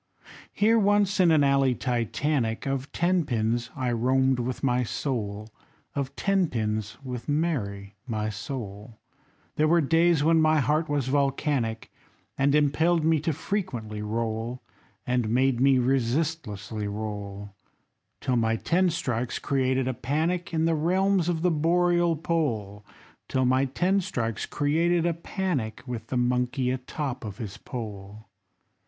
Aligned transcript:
Here, 0.51 0.79
once 0.79 1.19
in 1.19 1.29
an 1.29 1.43
alley 1.43 1.75
Titanic 1.75 2.65
Of 2.65 2.91
Ten 2.91 3.23
pins, 3.23 3.69
I 3.75 3.91
roamed 3.91 4.39
with 4.39 4.63
my 4.63 4.81
soul, 4.81 5.51
Of 5.93 6.15
Ten 6.15 6.47
pins, 6.49 6.97
with 7.03 7.29
Mary, 7.29 7.93
my 8.07 8.29
soul; 8.29 8.97
They 9.57 9.65
were 9.65 9.79
days 9.79 10.23
when 10.23 10.41
my 10.41 10.59
heart 10.59 10.89
was 10.89 11.07
volcanic, 11.07 11.91
And 12.35 12.55
impelled 12.55 13.05
me 13.05 13.19
to 13.19 13.31
frequently 13.31 14.01
roll, 14.01 14.63
And 15.05 15.29
made 15.29 15.61
me 15.61 15.77
resistlessly 15.77 16.87
roll, 16.87 17.51
Till 18.21 18.37
my 18.37 18.55
ten 18.55 18.89
strikes 18.89 19.37
created 19.37 19.87
a 19.87 19.93
panic 19.93 20.51
In 20.51 20.65
the 20.65 20.73
realms 20.73 21.29
of 21.29 21.43
the 21.43 21.51
Boreal 21.51 22.15
pole, 22.15 22.83
Till 23.27 23.45
my 23.45 23.65
ten 23.65 24.01
strikes 24.01 24.47
created 24.47 25.05
a 25.05 25.13
panic 25.13 25.83
With 25.85 26.07
the 26.07 26.17
monkey 26.17 26.71
atop 26.71 27.23
of 27.23 27.37
his 27.37 27.57
pole. 27.59 28.25